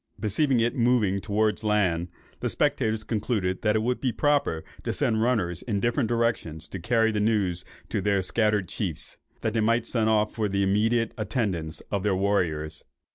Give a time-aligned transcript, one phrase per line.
[0.19, 2.07] Perceiving it moving towards land,
[2.39, 6.79] the spectators concluded that it would be proper to send runners in different directions to
[6.79, 11.13] carry the news to their scattered chiefs, that they might send off for the immediate
[11.19, 12.83] attendance of their warriors.